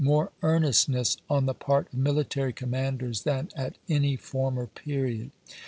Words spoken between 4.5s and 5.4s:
period.